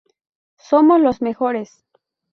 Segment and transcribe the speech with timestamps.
[0.57, 1.83] Somos los Mejores!